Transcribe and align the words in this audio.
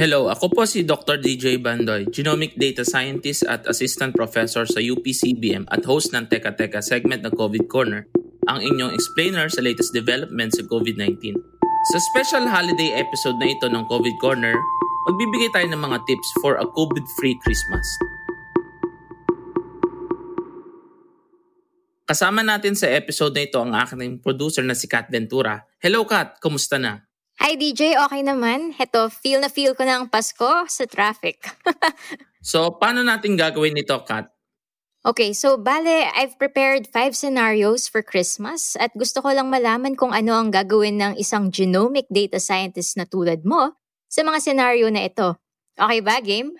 Hello, 0.00 0.32
ako 0.32 0.48
po 0.48 0.64
si 0.64 0.80
Dr. 0.80 1.20
DJ 1.20 1.60
Bandoy, 1.60 2.08
Genomic 2.08 2.56
Data 2.56 2.80
Scientist 2.88 3.44
at 3.44 3.68
Assistant 3.68 4.16
Professor 4.16 4.64
sa 4.64 4.80
UPCBM 4.80 5.68
at 5.68 5.84
host 5.84 6.16
ng 6.16 6.24
Teka 6.24 6.56
Teka 6.56 6.80
segment 6.80 7.20
ng 7.20 7.36
COVID 7.36 7.68
Corner, 7.68 8.08
ang 8.48 8.64
inyong 8.64 8.96
explainer 8.96 9.52
sa 9.52 9.60
latest 9.60 9.92
developments 9.92 10.56
sa 10.56 10.64
COVID-19. 10.64 11.36
Sa 11.92 12.00
special 12.00 12.48
holiday 12.48 12.96
episode 12.96 13.36
na 13.44 13.52
ito 13.52 13.68
ng 13.68 13.84
COVID 13.92 14.16
Corner, 14.24 14.56
magbibigay 15.04 15.52
tayo 15.52 15.68
ng 15.68 15.84
mga 15.84 16.00
tips 16.08 16.28
for 16.40 16.56
a 16.56 16.64
COVID-free 16.64 17.36
Christmas. 17.44 17.84
Kasama 22.08 22.40
natin 22.40 22.72
sa 22.72 22.88
episode 22.88 23.36
na 23.36 23.44
ito 23.44 23.60
ang 23.60 23.76
aking 23.76 24.24
producer 24.24 24.64
na 24.64 24.72
si 24.72 24.88
Kat 24.88 25.12
Ventura. 25.12 25.60
Hello 25.76 26.08
Kat, 26.08 26.40
kumusta 26.40 26.80
na? 26.80 27.09
Hi 27.40 27.56
DJ, 27.56 27.96
okay 27.96 28.20
naman. 28.20 28.76
Heto, 28.76 29.08
feel 29.08 29.40
na 29.40 29.48
feel 29.48 29.72
ko 29.72 29.80
na 29.88 29.96
ang 29.96 30.12
Pasko 30.12 30.68
sa 30.68 30.84
traffic. 30.84 31.40
so, 32.44 32.76
paano 32.76 33.00
natin 33.00 33.32
gagawin 33.32 33.80
ito, 33.80 33.96
Kat? 34.04 34.28
Okay, 35.00 35.32
so 35.32 35.56
bale, 35.56 36.04
I've 36.12 36.36
prepared 36.36 36.84
five 36.84 37.16
scenarios 37.16 37.88
for 37.88 38.04
Christmas 38.04 38.76
at 38.76 38.92
gusto 38.92 39.24
ko 39.24 39.32
lang 39.32 39.48
malaman 39.48 39.96
kung 39.96 40.12
ano 40.12 40.36
ang 40.36 40.52
gagawin 40.52 41.00
ng 41.00 41.12
isang 41.16 41.48
genomic 41.48 42.04
data 42.12 42.36
scientist 42.36 43.00
na 43.00 43.08
tulad 43.08 43.40
mo 43.48 43.72
sa 44.12 44.20
mga 44.20 44.44
scenario 44.44 44.92
na 44.92 45.08
ito. 45.08 45.40
Okay 45.80 46.04
ba, 46.04 46.20
game? 46.20 46.52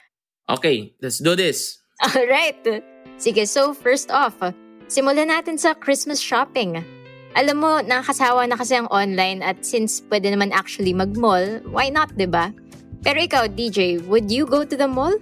Okay, 0.49 0.97
let's 1.05 1.21
do 1.21 1.37
this. 1.37 1.77
Alright. 2.17 2.65
Sige, 3.21 3.45
so 3.45 3.77
first 3.77 4.09
off, 4.09 4.41
simulan 4.89 5.29
natin 5.29 5.61
sa 5.61 5.77
Christmas 5.77 6.25
shopping. 6.25 6.81
Alam 7.39 7.63
mo, 7.63 7.73
nakakasawa 7.79 8.43
na 8.51 8.59
kasi 8.59 8.75
ang 8.75 8.91
online 8.91 9.39
at 9.39 9.63
since 9.63 10.03
pwede 10.11 10.35
naman 10.35 10.51
actually 10.51 10.91
mag-mall, 10.91 11.63
why 11.71 11.87
not, 11.87 12.11
ba? 12.19 12.27
Diba? 12.27 12.47
Pero 13.07 13.19
ikaw, 13.23 13.47
DJ, 13.47 14.03
would 14.11 14.27
you 14.27 14.43
go 14.45 14.67
to 14.67 14.75
the 14.75 14.91
mall? 14.91 15.15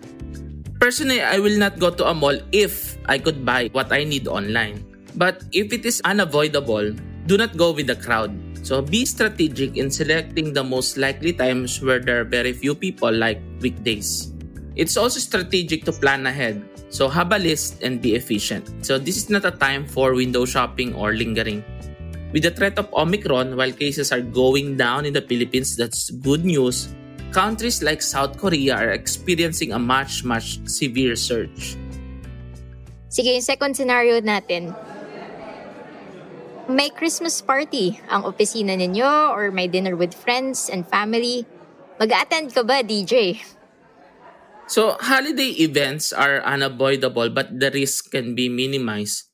Personally, 0.80 1.20
I 1.20 1.36
will 1.36 1.58
not 1.60 1.76
go 1.76 1.90
to 1.92 2.08
a 2.08 2.14
mall 2.14 2.38
if 2.50 2.96
I 3.06 3.20
could 3.20 3.44
buy 3.44 3.68
what 3.76 3.92
I 3.92 4.08
need 4.08 4.26
online. 4.26 4.80
But 5.20 5.44
if 5.52 5.72
it 5.72 5.84
is 5.84 6.00
unavoidable, 6.06 6.96
do 7.26 7.36
not 7.36 7.56
go 7.60 7.76
with 7.76 7.92
the 7.92 7.98
crowd. 7.98 8.32
So 8.64 8.80
be 8.80 9.04
strategic 9.04 9.76
in 9.76 9.90
selecting 9.90 10.52
the 10.52 10.64
most 10.64 10.96
likely 10.96 11.32
times 11.32 11.82
where 11.82 12.00
there 12.00 12.20
are 12.20 12.28
very 12.28 12.52
few 12.52 12.74
people 12.74 13.12
like 13.12 13.42
weekdays. 13.60 14.32
It's 14.76 14.96
also 14.96 15.20
strategic 15.20 15.84
to 15.84 15.92
plan 15.92 16.26
ahead. 16.26 16.62
So 16.88 17.08
have 17.08 17.32
a 17.32 17.38
list 17.38 17.82
and 17.82 18.00
be 18.00 18.14
efficient. 18.14 18.64
So 18.86 18.96
this 18.96 19.16
is 19.16 19.28
not 19.28 19.44
a 19.44 19.52
time 19.52 19.84
for 19.86 20.14
window 20.14 20.46
shopping 20.46 20.94
or 20.94 21.12
lingering. 21.12 21.62
With 22.28 22.44
the 22.44 22.52
threat 22.52 22.76
of 22.76 22.92
Omicron, 22.92 23.56
while 23.56 23.72
cases 23.72 24.12
are 24.12 24.20
going 24.20 24.76
down 24.76 25.08
in 25.08 25.16
the 25.16 25.24
Philippines, 25.24 25.80
that's 25.80 26.12
good 26.20 26.44
news. 26.44 26.92
Countries 27.32 27.80
like 27.80 28.04
South 28.04 28.36
Korea 28.36 28.76
are 28.76 28.92
experiencing 28.92 29.72
a 29.72 29.80
much, 29.80 30.24
much 30.24 30.60
severe 30.68 31.16
surge. 31.16 31.80
Sige, 33.08 33.32
yung 33.32 33.44
second 33.44 33.72
scenario 33.72 34.20
natin. 34.20 34.76
May 36.68 36.92
Christmas 36.92 37.40
party 37.40 37.96
ang 38.12 38.28
opisina 38.28 38.76
ninyo 38.76 39.32
or 39.32 39.48
may 39.48 39.64
dinner 39.64 39.96
with 39.96 40.12
friends 40.12 40.68
and 40.68 40.84
family. 40.84 41.48
Mag-attend 41.96 42.52
ka 42.52 42.60
ba, 42.60 42.84
DJ? 42.84 43.40
So, 44.68 45.00
holiday 45.00 45.56
events 45.64 46.12
are 46.12 46.44
unavoidable 46.44 47.32
but 47.32 47.48
the 47.56 47.72
risk 47.72 48.12
can 48.12 48.36
be 48.36 48.52
minimized 48.52 49.27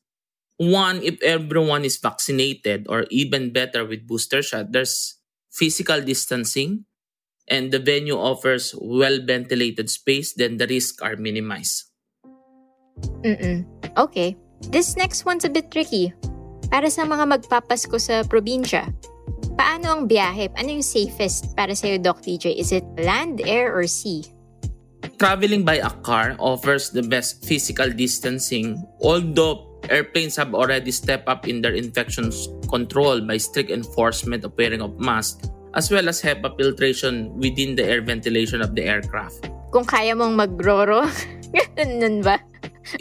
one, 0.57 1.03
if 1.03 1.21
everyone 1.21 1.83
is 1.83 1.97
vaccinated 1.97 2.87
or 2.89 3.05
even 3.09 3.51
better 3.51 3.85
with 3.85 4.07
booster 4.07 4.41
shot, 4.41 4.71
there's 4.71 5.19
physical 5.51 6.01
distancing 6.01 6.85
and 7.47 7.71
the 7.71 7.79
venue 7.79 8.17
offers 8.17 8.73
well 8.79 9.19
ventilated 9.23 9.89
space, 9.89 10.33
then 10.33 10.57
the 10.57 10.67
risks 10.67 11.01
are 11.01 11.15
minimized. 11.15 11.91
Mm-mm. 13.21 13.65
Okay. 13.97 14.35
This 14.71 14.95
next 14.95 15.25
one's 15.25 15.45
a 15.45 15.51
bit 15.51 15.69
tricky. 15.69 16.13
Para 16.71 16.89
sa 16.89 17.05
mga 17.05 17.29
magpapasko 17.29 18.01
sa 18.01 18.25
probinsya, 18.25 18.89
paano 19.53 19.93
ang 19.93 20.03
biyahe? 20.09 20.49
Ano 20.57 20.79
yung 20.79 20.85
safest 20.85 21.53
para 21.53 21.77
sa'yo, 21.77 22.01
Doc 22.01 22.25
DJ? 22.25 22.57
Is 22.57 22.73
it 22.73 22.85
land, 22.97 23.43
air, 23.45 23.69
or 23.69 23.85
sea? 23.85 24.25
Traveling 25.21 25.61
by 25.61 25.77
a 25.79 25.93
car 26.01 26.33
offers 26.41 26.89
the 26.89 27.05
best 27.05 27.45
physical 27.45 27.87
distancing, 27.93 28.81
although 29.05 29.64
airplanes 29.89 30.35
have 30.35 30.53
already 30.53 30.91
stepped 30.91 31.27
up 31.27 31.47
in 31.47 31.61
their 31.61 31.73
infection 31.73 32.31
control 32.69 33.21
by 33.21 33.37
strict 33.37 33.69
enforcement 33.69 34.43
of 34.43 34.53
wearing 34.57 34.81
of 34.81 34.99
masks 34.99 35.49
as 35.75 35.91
well 35.91 36.07
as 36.07 36.21
HEPA 36.23 36.55
filtration 36.57 37.35
within 37.37 37.75
the 37.75 37.83
air 37.83 38.01
ventilation 38.01 38.61
of 38.63 38.73
the 38.75 38.83
aircraft. 38.83 39.51
Kung 39.71 39.83
kaya 39.83 40.15
mong 40.15 40.39
magroro, 40.39 41.03
ganun 41.77 42.23
ba? 42.23 42.39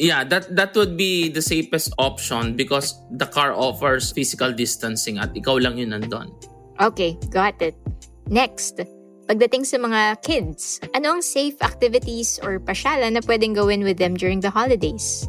Yeah, 0.01 0.25
that 0.27 0.51
that 0.57 0.75
would 0.75 0.97
be 0.99 1.31
the 1.31 1.45
safest 1.45 1.95
option 2.01 2.57
because 2.59 2.97
the 3.15 3.29
car 3.29 3.55
offers 3.55 4.11
physical 4.11 4.51
distancing 4.51 5.21
at 5.23 5.31
ikaw 5.39 5.61
lang 5.61 5.79
yun 5.79 5.95
nandun. 5.95 6.35
Okay, 6.83 7.15
got 7.31 7.55
it. 7.63 7.79
Next, 8.27 8.81
pagdating 9.29 9.69
sa 9.69 9.77
mga 9.79 10.25
kids, 10.25 10.81
ano 10.97 11.21
ang 11.21 11.23
safe 11.23 11.55
activities 11.61 12.41
or 12.43 12.59
pasyala 12.59 13.07
na 13.13 13.21
pwedeng 13.23 13.55
gawin 13.55 13.85
with 13.85 14.01
them 14.01 14.17
during 14.17 14.41
the 14.41 14.51
holidays? 14.51 15.29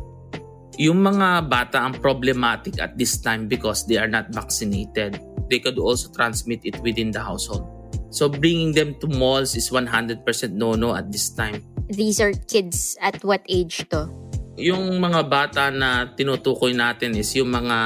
Yung 0.75 1.00
mga 1.00 1.47
bata 1.47 1.88
ang 1.88 1.96
problematic 2.03 2.84
at 2.84 3.00
this 3.00 3.16
time 3.19 3.47
because 3.47 3.88
they 3.88 3.96
are 3.96 4.12
not 4.12 4.28
vaccinated. 4.36 5.19
They 5.47 5.63
could 5.63 5.80
also 5.80 6.12
transmit 6.12 6.66
it 6.68 6.75
within 6.84 7.16
the 7.16 7.24
household. 7.24 7.63
So 8.12 8.28
bringing 8.28 8.72
them 8.72 8.96
to 9.03 9.08
malls 9.08 9.56
is 9.56 9.72
100% 9.72 10.24
no-no 10.52 10.96
at 10.96 11.12
this 11.12 11.31
time. 11.31 11.64
These 11.88 12.19
are 12.19 12.34
kids 12.47 12.97
at 13.00 13.24
what 13.24 13.44
age 13.47 13.88
to? 13.91 14.08
Yung 14.56 15.03
mga 15.03 15.28
bata 15.28 15.68
na 15.68 16.16
tinutukoy 16.16 16.72
natin 16.72 17.12
is 17.19 17.35
yung 17.35 17.52
mga 17.52 17.78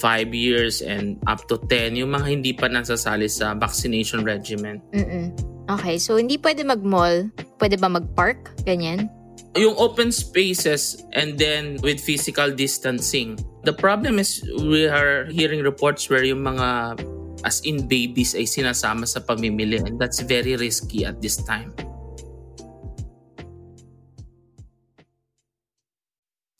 5 0.00 0.32
years 0.32 0.80
and 0.80 1.20
up 1.28 1.44
to 1.44 1.60
10, 1.68 2.00
yung 2.00 2.16
mga 2.16 2.26
hindi 2.40 2.52
pa 2.56 2.72
nasasali 2.72 3.28
sa 3.28 3.52
vaccination 3.52 4.24
regimen. 4.24 4.80
Mm-mm. 4.96 5.28
Okay, 5.68 6.00
so 6.00 6.16
hindi 6.16 6.40
pwede 6.40 6.64
mag-mall, 6.64 7.28
pwede 7.60 7.76
ba 7.76 7.92
mag-park, 7.92 8.64
ganyan? 8.64 9.12
Yung 9.56 9.74
open 9.76 10.12
spaces 10.12 11.02
and 11.12 11.38
then 11.38 11.76
with 11.82 12.00
physical 12.00 12.50
distancing. 12.50 13.38
The 13.64 13.72
problem 13.72 14.18
is 14.18 14.42
we 14.62 14.86
are 14.86 15.26
hearing 15.26 15.62
reports 15.62 16.08
where 16.08 16.24
yung 16.24 16.46
mga 16.46 17.00
as 17.44 17.60
in 17.64 17.88
babies 17.88 18.36
ay 18.36 18.44
sinasama 18.44 19.08
sa 19.08 19.20
pamimili 19.20 19.80
and 19.80 19.96
that's 19.98 20.20
very 20.20 20.56
risky 20.56 21.04
at 21.04 21.20
this 21.20 21.40
time. 21.40 21.72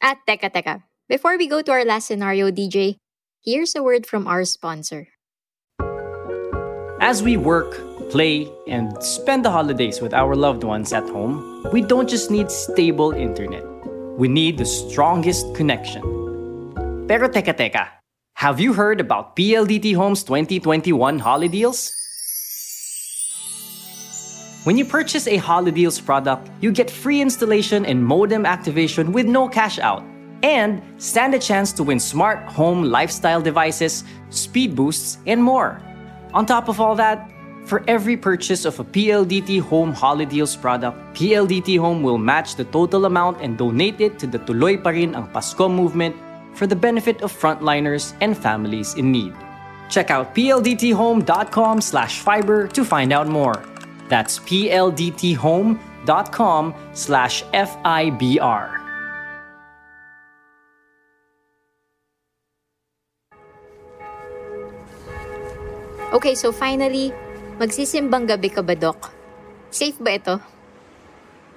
At 0.00 0.24
teka 0.24 0.48
teka, 0.48 0.82
before 1.08 1.36
we 1.36 1.46
go 1.46 1.60
to 1.60 1.70
our 1.70 1.84
last 1.84 2.08
scenario, 2.08 2.48
DJ, 2.48 2.96
here's 3.44 3.76
a 3.76 3.84
word 3.84 4.08
from 4.08 4.24
our 4.24 4.48
sponsor. 4.48 5.12
As 7.00 7.22
we 7.22 7.36
work 7.36 7.89
play, 8.10 8.50
and 8.66 9.02
spend 9.02 9.44
the 9.44 9.50
holidays 9.50 10.00
with 10.02 10.12
our 10.12 10.34
loved 10.34 10.64
ones 10.64 10.92
at 10.92 11.08
home, 11.08 11.64
we 11.72 11.80
don't 11.80 12.08
just 12.08 12.30
need 12.30 12.50
stable 12.50 13.12
internet. 13.12 13.64
We 14.18 14.28
need 14.28 14.58
the 14.58 14.66
strongest 14.66 15.54
connection. 15.54 16.02
Pero 17.06 17.28
teka 17.30 17.54
teka, 17.54 17.88
have 18.34 18.58
you 18.58 18.72
heard 18.74 19.00
about 19.00 19.36
PLDT 19.36 19.94
Homes 19.94 20.22
2021 20.24 21.18
Holiday 21.20 21.48
Deals? 21.48 21.94
When 24.64 24.76
you 24.76 24.84
purchase 24.84 25.26
a 25.26 25.36
Holiday 25.36 25.70
Deals 25.70 26.00
product, 26.00 26.50
you 26.60 26.70
get 26.72 26.90
free 26.90 27.22
installation 27.22 27.86
and 27.86 28.04
modem 28.04 28.44
activation 28.44 29.12
with 29.12 29.26
no 29.26 29.48
cash 29.48 29.78
out, 29.78 30.02
and 30.42 30.82
stand 30.98 31.34
a 31.34 31.38
chance 31.38 31.72
to 31.74 31.82
win 31.82 32.00
smart 32.00 32.38
home 32.50 32.82
lifestyle 32.82 33.40
devices, 33.40 34.04
speed 34.28 34.74
boosts, 34.74 35.18
and 35.26 35.42
more. 35.42 35.80
On 36.34 36.44
top 36.44 36.68
of 36.68 36.80
all 36.80 36.94
that, 36.96 37.29
For 37.64 37.84
every 37.86 38.16
purchase 38.16 38.64
of 38.64 38.80
a 38.80 38.84
PLDT 38.84 39.60
Home 39.60 39.92
Holiday 39.92 40.36
Holideals 40.36 40.60
product, 40.60 40.98
PLDT 41.14 41.78
Home 41.78 42.02
will 42.02 42.18
match 42.18 42.56
the 42.56 42.64
total 42.64 43.04
amount 43.04 43.40
and 43.40 43.56
donate 43.56 44.00
it 44.00 44.18
to 44.18 44.26
the 44.26 44.38
Tuloy 44.38 44.82
Pa 44.82 44.90
Rin 44.90 45.14
Ang 45.14 45.28
Pasko 45.28 45.70
movement 45.70 46.16
for 46.54 46.66
the 46.66 46.74
benefit 46.74 47.22
of 47.22 47.32
frontliners 47.32 48.14
and 48.20 48.36
families 48.36 48.94
in 48.94 49.12
need. 49.12 49.32
Check 49.88 50.10
out 50.10 50.34
pldthome.com 50.34 51.80
slash 51.80 52.18
fiber 52.18 52.66
to 52.68 52.84
find 52.84 53.12
out 53.12 53.28
more. 53.28 53.62
That's 54.08 54.40
pldthome.com 54.40 56.74
slash 56.92 57.44
F-I-B-R. 57.52 58.80
Okay, 66.12 66.34
so 66.34 66.50
finally, 66.50 67.14
magsisimbang 67.60 68.24
gabi 68.24 68.48
ka 68.48 68.64
ba, 68.64 68.72
Doc? 68.72 69.12
Safe 69.68 70.00
ba 70.00 70.16
ito? 70.16 70.40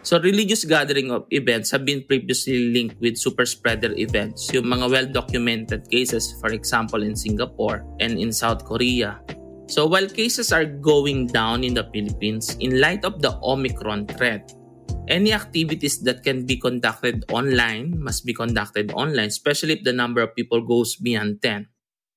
So 0.03 0.19
religious 0.19 0.67
gathering 0.67 1.15
of 1.15 1.23
events 1.31 1.71
have 1.71 1.87
been 1.87 2.03
previously 2.03 2.75
linked 2.75 2.99
with 2.99 3.15
super 3.15 3.47
spreader 3.47 3.95
events. 3.95 4.51
Yung 4.51 4.67
mga 4.67 4.91
well-documented 4.91 5.87
cases, 5.87 6.35
for 6.43 6.51
example, 6.51 6.99
in 6.99 7.15
Singapore 7.15 7.87
and 8.03 8.19
in 8.19 8.35
South 8.35 8.67
Korea. 8.67 9.23
So 9.71 9.87
while 9.87 10.11
cases 10.11 10.51
are 10.51 10.67
going 10.67 11.31
down 11.31 11.63
in 11.63 11.71
the 11.71 11.87
Philippines, 11.95 12.59
in 12.59 12.83
light 12.83 13.07
of 13.07 13.23
the 13.23 13.39
Omicron 13.39 14.11
threat, 14.11 14.51
any 15.07 15.31
activities 15.31 16.03
that 16.03 16.19
can 16.19 16.43
be 16.43 16.59
conducted 16.59 17.23
online 17.31 17.95
must 17.95 18.27
be 18.27 18.35
conducted 18.35 18.91
online, 18.91 19.31
especially 19.31 19.79
if 19.79 19.87
the 19.87 19.95
number 19.95 20.19
of 20.19 20.35
people 20.35 20.59
goes 20.67 20.99
beyond 20.99 21.39
10. 21.41 21.72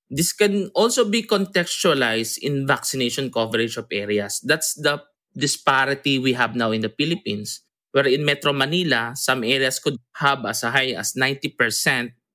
This 0.07 0.33
can 0.33 0.71
also 0.75 1.09
be 1.09 1.27
contextualized 1.27 2.39
in 2.39 2.67
vaccination 2.67 3.31
coverage 3.31 3.77
of 3.77 3.91
areas. 3.91 4.39
That's 4.45 4.75
the 4.79 5.03
disparity 5.35 6.19
we 6.19 6.33
have 6.35 6.55
now 6.55 6.71
in 6.71 6.81
the 6.81 6.93
Philippines 6.95 7.67
where 7.97 8.13
in 8.13 8.29
Metro 8.29 8.53
Manila, 8.53 9.17
some 9.17 9.41
areas 9.41 9.81
could 9.81 9.97
have 10.21 10.45
as 10.45 10.61
high 10.69 10.93
as 10.93 11.17
90%, 11.17 11.57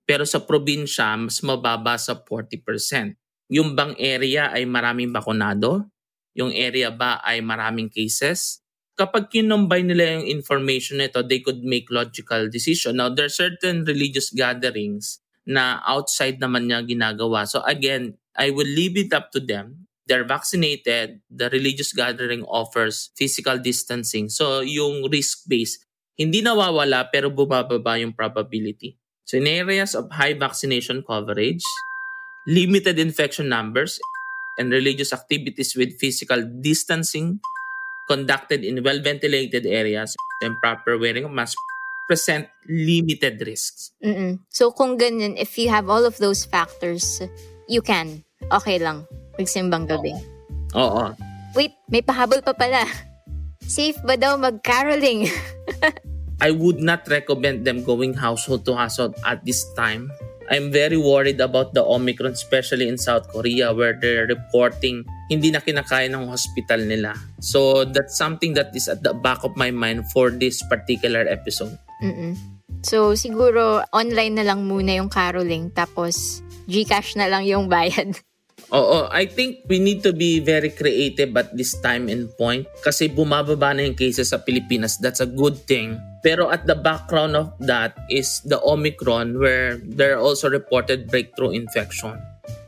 pero 0.09 0.25
sa 0.25 0.41
probinsya, 0.41 1.13
mas 1.21 1.45
mababa 1.45 2.01
sa 2.01 2.17
40%. 2.17 3.13
Yung 3.53 3.77
bang 3.77 3.93
area 4.01 4.49
ay 4.49 4.65
maraming 4.65 5.13
bakunado? 5.13 5.85
Yung 6.33 6.49
area 6.49 6.89
ba 6.89 7.21
ay 7.21 7.45
maraming 7.45 7.93
cases? 7.93 8.65
Kapag 8.97 9.29
kinumbay 9.29 9.85
nila 9.85 10.17
yung 10.17 10.41
information 10.41 10.97
nito, 10.97 11.21
they 11.21 11.45
could 11.45 11.61
make 11.61 11.93
logical 11.93 12.49
decision. 12.49 12.97
Now, 12.97 13.13
there 13.13 13.29
are 13.29 13.33
certain 13.33 13.85
religious 13.85 14.33
gatherings 14.33 15.20
na 15.47 15.81
outside 15.85 16.37
naman 16.37 16.69
niya 16.69 16.85
ginagawa. 16.85 17.47
So 17.47 17.65
again, 17.65 18.17
I 18.37 18.49
will 18.53 18.69
leave 18.69 18.95
it 18.95 19.11
up 19.11 19.33
to 19.35 19.39
them 19.41 19.91
they're 20.11 20.27
vaccinated, 20.27 21.23
the 21.31 21.47
religious 21.55 21.93
gathering 21.93 22.43
offers 22.43 23.15
physical 23.15 23.55
distancing. 23.55 24.27
So 24.27 24.59
yung 24.59 25.07
risk-based, 25.07 25.87
hindi 26.19 26.43
nawawala 26.43 27.07
pero 27.07 27.31
bumababa 27.31 27.95
yung 27.95 28.11
probability. 28.11 28.99
So 29.23 29.39
in 29.39 29.47
areas 29.47 29.95
of 29.95 30.11
high 30.11 30.35
vaccination 30.35 31.07
coverage, 31.07 31.63
limited 32.43 32.99
infection 32.99 33.47
numbers, 33.47 34.03
and 34.59 34.67
religious 34.67 35.15
activities 35.15 35.79
with 35.79 35.95
physical 35.95 36.43
distancing 36.59 37.39
conducted 38.11 38.67
in 38.67 38.83
well-ventilated 38.83 39.63
areas 39.63 40.11
and 40.43 40.59
proper 40.59 40.99
wearing 40.99 41.23
of 41.23 41.31
masks 41.31 41.55
present 42.11 42.51
limited 42.67 43.39
risks. 43.47 43.95
Mm-mm. 44.03 44.43
So 44.51 44.75
kung 44.75 44.99
ganyan, 44.99 45.39
if 45.39 45.55
you 45.55 45.71
have 45.71 45.87
all 45.87 46.03
of 46.03 46.19
those 46.19 46.43
factors, 46.43 47.23
you 47.71 47.79
can. 47.79 48.27
Okay 48.51 48.83
lang. 48.83 49.07
Magsimbang 49.39 49.87
gabi. 49.87 50.11
Oo. 50.75 51.15
Wait, 51.55 51.71
may 51.87 52.03
pahabol 52.03 52.43
pa 52.43 52.51
pala. 52.51 52.83
Safe 53.63 53.95
ba 54.03 54.19
daw 54.19 54.35
mag-caroling? 54.35 55.31
I 56.43 56.51
would 56.51 56.83
not 56.83 57.07
recommend 57.07 57.63
them 57.63 57.87
going 57.87 58.11
household 58.19 58.67
to 58.67 58.75
household 58.75 59.15
at 59.23 59.47
this 59.47 59.63
time. 59.79 60.11
I'm 60.51 60.67
very 60.67 60.99
worried 60.99 61.39
about 61.39 61.71
the 61.71 61.79
Omicron, 61.79 62.35
especially 62.35 62.91
in 62.91 62.99
South 62.99 63.31
Korea 63.31 63.71
where 63.71 63.95
they're 63.95 64.27
reporting 64.27 65.07
hindi 65.31 65.47
na 65.47 65.63
kinakaya 65.63 66.11
ng 66.11 66.27
hospital 66.27 66.83
nila. 66.83 67.15
So 67.39 67.87
that's 67.87 68.19
something 68.19 68.51
that 68.59 68.75
is 68.75 68.91
at 68.91 68.99
the 68.99 69.15
back 69.15 69.47
of 69.47 69.55
my 69.55 69.71
mind 69.71 70.11
for 70.11 70.27
this 70.27 70.59
particular 70.67 71.23
episode. 71.23 71.79
Mm-mm. 72.01 72.33
So 72.81 73.13
siguro 73.13 73.85
online 73.93 74.41
na 74.41 74.45
lang 74.45 74.65
muna 74.65 74.97
yung 74.97 75.09
caroling 75.09 75.69
tapos 75.71 76.41
Gcash 76.69 77.17
na 77.17 77.27
lang 77.27 77.43
yung 77.45 77.67
bayad. 77.67 78.15
Oo, 78.71 79.11
I 79.11 79.27
think 79.27 79.67
we 79.67 79.83
need 79.83 79.99
to 80.07 80.15
be 80.15 80.39
very 80.39 80.71
creative 80.71 81.35
at 81.35 81.51
this 81.51 81.75
time 81.83 82.07
and 82.07 82.31
point 82.39 82.63
kasi 82.79 83.11
bumababa 83.11 83.75
na 83.75 83.83
yung 83.83 83.97
cases 83.99 84.31
sa 84.31 84.39
Pilipinas. 84.39 84.95
That's 85.01 85.19
a 85.19 85.27
good 85.27 85.59
thing. 85.67 85.99
Pero 86.23 86.47
at 86.47 86.63
the 86.69 86.77
background 86.77 87.35
of 87.35 87.51
that 87.65 87.97
is 88.07 88.39
the 88.47 88.61
Omicron 88.63 89.41
where 89.41 89.81
there 89.83 90.15
are 90.15 90.23
also 90.23 90.47
reported 90.47 91.11
breakthrough 91.11 91.51
infection. 91.51 92.15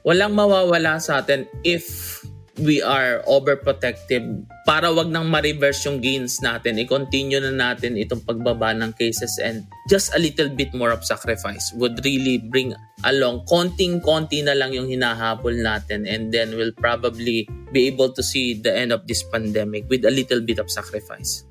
Walang 0.04 0.36
mawawala 0.36 1.00
sa 1.00 1.24
atin 1.24 1.48
if 1.64 2.20
we 2.62 2.86
are 2.86 3.26
overprotective 3.26 4.22
para 4.66 4.94
wag 4.94 5.10
nang 5.10 5.26
ma-reverse 5.26 5.90
yung 5.90 5.98
gains 5.98 6.38
natin, 6.46 6.78
i-continue 6.78 7.42
na 7.42 7.74
natin 7.74 7.98
itong 7.98 8.22
pagbaba 8.22 8.78
ng 8.78 8.94
cases 8.94 9.42
and 9.42 9.66
just 9.90 10.14
a 10.14 10.20
little 10.22 10.50
bit 10.54 10.70
more 10.78 10.94
of 10.94 11.02
sacrifice 11.02 11.74
would 11.74 11.98
really 12.06 12.38
bring 12.38 12.78
along 13.10 13.42
konting-konti 13.50 14.46
na 14.46 14.54
lang 14.54 14.70
yung 14.70 14.86
hinahabol 14.86 15.54
natin 15.58 16.06
and 16.06 16.30
then 16.30 16.54
we'll 16.54 16.76
probably 16.78 17.50
be 17.74 17.90
able 17.90 18.14
to 18.14 18.22
see 18.22 18.54
the 18.54 18.70
end 18.70 18.94
of 18.94 19.02
this 19.10 19.26
pandemic 19.34 19.90
with 19.90 20.06
a 20.06 20.14
little 20.14 20.40
bit 20.40 20.62
of 20.62 20.70
sacrifice. 20.70 21.42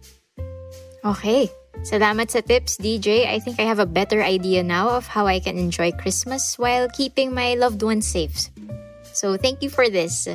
Okay. 1.02 1.50
Salamat 1.82 2.30
sa 2.30 2.46
tips, 2.46 2.78
DJ. 2.78 3.26
I 3.26 3.42
think 3.42 3.58
I 3.58 3.66
have 3.66 3.82
a 3.82 3.88
better 3.88 4.22
idea 4.22 4.62
now 4.62 4.94
of 4.94 5.10
how 5.10 5.26
I 5.26 5.42
can 5.42 5.58
enjoy 5.58 5.90
Christmas 5.90 6.54
while 6.54 6.86
keeping 6.94 7.34
my 7.34 7.58
loved 7.58 7.82
ones 7.82 8.06
safe. 8.06 8.54
So 9.10 9.34
thank 9.34 9.66
you 9.66 9.70
for 9.72 9.90
this. 9.90 10.30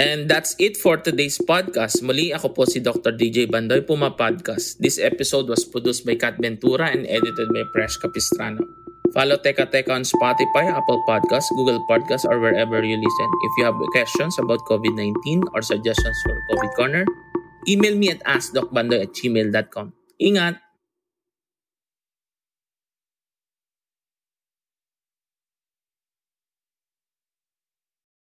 And 0.00 0.32
that's 0.32 0.56
it 0.56 0.80
for 0.80 0.96
today's 0.96 1.36
podcast. 1.36 2.00
Muli 2.00 2.32
ako 2.32 2.56
po 2.56 2.62
si 2.64 2.80
Dr. 2.80 3.12
DJ 3.12 3.44
Bandoy 3.44 3.84
Puma 3.84 4.16
Podcast. 4.16 4.80
This 4.80 4.96
episode 4.96 5.44
was 5.52 5.68
produced 5.68 6.08
by 6.08 6.16
Kat 6.16 6.40
Ventura 6.40 6.88
and 6.88 7.04
edited 7.04 7.52
by 7.52 7.68
Presh 7.76 8.00
Capistrano. 8.00 8.64
Follow 9.12 9.36
Teka 9.36 9.68
Teka 9.68 9.92
on 9.92 10.08
Spotify, 10.08 10.72
Apple 10.72 11.04
Podcasts, 11.04 11.52
Google 11.52 11.84
Podcasts, 11.84 12.24
or 12.24 12.40
wherever 12.40 12.80
you 12.80 12.96
listen. 12.96 13.28
If 13.44 13.52
you 13.60 13.68
have 13.68 13.76
questions 13.92 14.40
about 14.40 14.64
COVID-19 14.72 15.52
or 15.52 15.60
suggestions 15.60 16.16
for 16.24 16.32
COVID 16.48 16.72
Corner, 16.80 17.04
email 17.68 17.92
me 17.92 18.08
at 18.08 18.24
askdocbandoy 18.24 19.04
at 19.04 19.12
gmail.com. 19.12 19.92
Ingat! 20.16 20.69